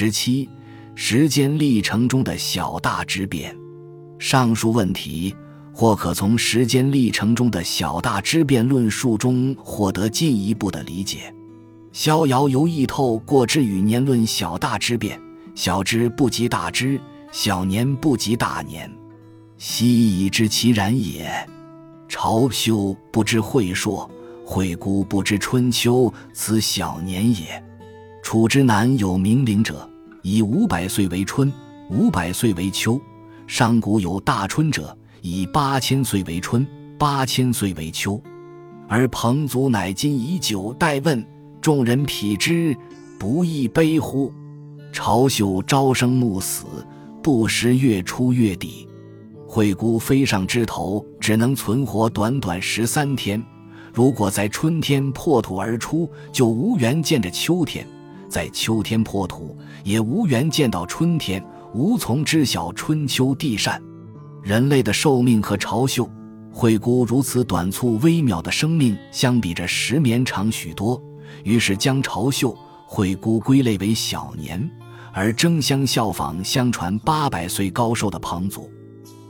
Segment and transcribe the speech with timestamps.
[0.00, 0.48] 十七，
[0.94, 3.54] 时间历程中的小大之变。
[4.18, 5.36] 上述问题
[5.74, 11.30] 或可从时间历程中的小大之变论述中获得进一步的理解。
[11.92, 15.20] 逍遥游亦透过之与年论小大之变，
[15.54, 16.98] 小之不及大之，
[17.30, 18.90] 小年不及大年，
[19.58, 21.30] 昔已知其然也。
[22.08, 24.10] 朝修不知晦朔，
[24.46, 27.62] 晦姑不知春秋，此小年也。
[28.22, 29.89] 楚之南有冥灵者，
[30.22, 31.52] 以五百岁为春，
[31.90, 33.00] 五百岁为秋。
[33.46, 36.66] 上古有大春者，以八千岁为春，
[36.98, 38.20] 八千岁为秋。
[38.88, 41.24] 而彭祖乃今以九代问，
[41.60, 42.76] 众人匹之，
[43.18, 44.32] 不亦悲乎？
[44.92, 46.66] 朝秀朝生暮死，
[47.22, 48.88] 不识月出月底。
[49.46, 53.42] 惠姑飞上枝头，只能存活短短十三天。
[53.92, 57.84] 如果在春天破土而出，就无缘见着秋天；
[58.30, 61.44] 在秋天破土，也无缘见到春天。
[61.72, 63.80] 无从知晓春秋地善，
[64.42, 66.10] 人类的寿命和朝秀、
[66.52, 71.00] 惠姑如此短促微渺的生命相比着时绵长许多，
[71.44, 74.68] 于是将朝秀、惠姑归类为小年，
[75.12, 78.68] 而争相效仿相传八百岁高寿的彭祖。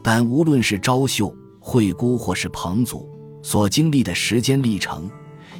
[0.02, 3.06] 但无论是昭秀、惠姑或是彭祖
[3.42, 5.10] 所经历的时间历程，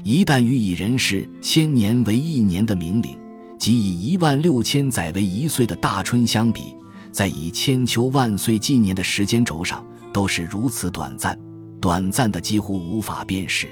[0.02, 3.18] 一旦与以人世千年为一年的明灵。
[3.60, 6.74] 即以一万六千载为一岁的大春相比，
[7.12, 11.38] 在以千秋万岁纪年的时间轴上，都是如此短暂，
[11.78, 13.68] 短暂的几乎无法辨识。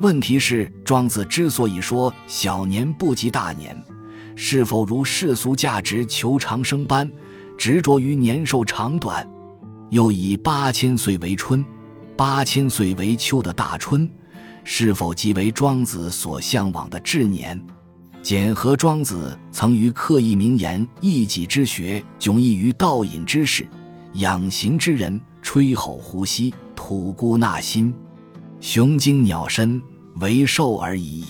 [0.00, 3.80] 问题是，庄子之所以说小年不及大年，
[4.34, 7.08] 是否如世俗价值求长生般
[7.56, 9.24] 执着于年寿长短？
[9.90, 11.64] 又以八千岁为春，
[12.16, 14.10] 八千岁为秋的大春，
[14.64, 17.64] 是否即为庄子所向往的至年？
[18.22, 23.64] 简和庄子曾于刻意名言：“一己之学，迥异于道隐之事；
[24.14, 27.92] 养形之人，吹吼呼吸，吐故纳新，
[28.60, 29.82] 雄精鸟身，
[30.20, 31.26] 为寿而已矣。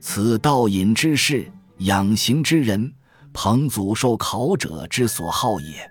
[0.00, 2.92] 此道隐之事，养形之人，
[3.32, 5.90] 彭祖受考者之所好也。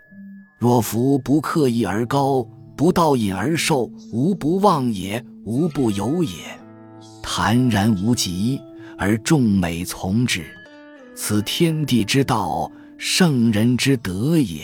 [0.59, 6.31] 若夫不刻意而高，不道隐而寿，无不忘也，无不有也。
[7.23, 8.61] 坦然无极。”
[9.01, 10.45] 而众美从之，
[11.15, 14.63] 此天地之道，圣人之德也。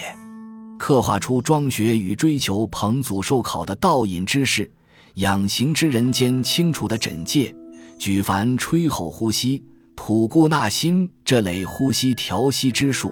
[0.77, 4.71] 刻画出庄学与追求彭祖授考的道隐之事、
[5.15, 7.51] 养形之人间清楚的诊界。
[7.97, 9.63] 举凡吹吼呼吸、
[9.95, 13.11] 吐故纳新这类呼吸调息之术，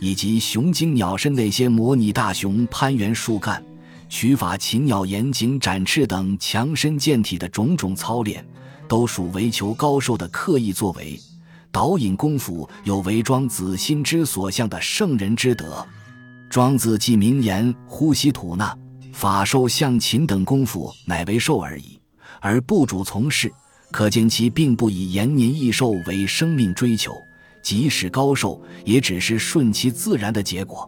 [0.00, 3.62] 以及雄鹰鸟身那些模拟大熊攀援树干、
[4.08, 8.42] 取法禽鸟严颈展翅等强身健体的种种操练。
[8.92, 11.18] 都属为求高寿的刻意作为，
[11.70, 15.82] 导引功夫有为庄子心之所向的圣人之德。
[16.50, 18.76] 庄子既名言呼吸吐纳、
[19.10, 21.98] 法寿象禽等功夫乃为寿而已，
[22.38, 23.50] 而不主从事，
[23.90, 27.16] 可见其并不以延年益寿为生命追求。
[27.62, 30.86] 即使高寿，也只是顺其自然的结果。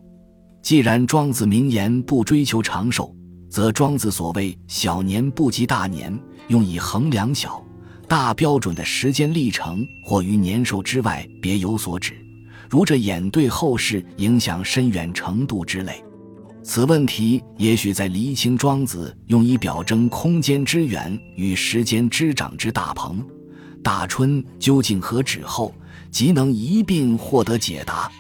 [0.60, 3.16] 既然庄子名言不追求长寿，
[3.48, 6.14] 则庄子所谓小年不及大年，
[6.48, 7.63] 用以衡量小。
[8.08, 12.14] 大标准的时间历程，或于年寿之外别有所指，
[12.68, 16.02] 如这眼对后世影响深远程度之类。
[16.62, 23.22] 此问题也许在厘清庄子用以表征空间之远与时间之长之大鹏、
[23.82, 25.74] 大春究竟何指后，
[26.10, 28.10] 即能一并获得解答。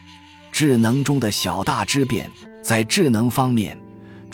[0.52, 2.30] 智能中的小大之变，
[2.62, 3.78] 在智能方面。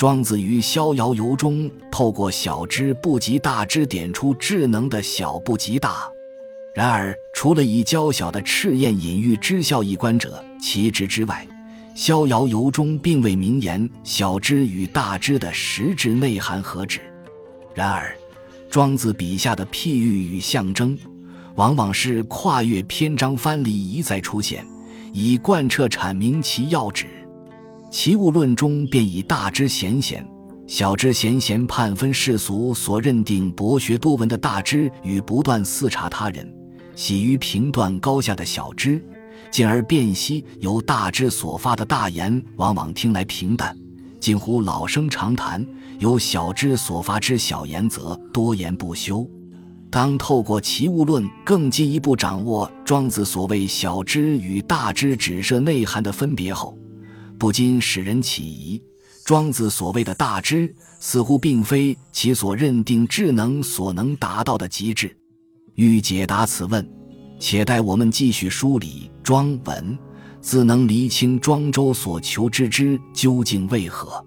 [0.00, 6.10] 庄子于《逍遥游》中，透过小之不及大之点出智能的小不及大。
[6.74, 11.46] 然而，除了以娇小的赤焰隐喻知效一观者其职之外，
[11.94, 17.00] 《逍遥游》中并未明言小之与大之的实质内涵何止。
[17.74, 18.16] 然而，
[18.70, 20.96] 庄子笔下的譬喻与象征，
[21.56, 24.66] 往往是跨越篇章藩篱一再出现，
[25.12, 27.04] 以贯彻阐明其要旨。
[27.90, 30.24] 《齐物论》中便以大知贤贤、
[30.68, 36.48] 小知贤贤判分世俗所认定博学多闻的大知与不断视察他人、
[36.94, 39.04] 喜于评断高下的小知，
[39.50, 43.76] 进而辨析由大知所发的大言，往往听来平淡，
[44.20, 45.60] 近乎老生常谈；
[45.98, 49.28] 由小知所发之小言，则多言不休。
[49.90, 56.78] 当透过《齐物论》更进一步掌握庄子所谓小知与大知指涉内涵的分别后，
[57.40, 58.82] 不禁使人起疑：
[59.24, 65.16] 庄子所谓的大知，似乎并非其所认定智能所能达到的极致。
[65.74, 66.86] 欲解答此问，
[67.38, 69.98] 且待我们继续梳理庄文
[70.42, 74.22] 自能厘清庄周所求之之究竟为何。